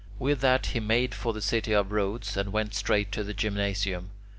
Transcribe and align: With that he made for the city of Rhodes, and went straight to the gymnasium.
With 0.17 0.39
that 0.41 0.65
he 0.73 0.79
made 0.79 1.13
for 1.13 1.31
the 1.31 1.43
city 1.43 1.73
of 1.73 1.91
Rhodes, 1.91 2.35
and 2.35 2.51
went 2.51 2.73
straight 2.73 3.11
to 3.11 3.23
the 3.23 3.35
gymnasium. 3.35 4.09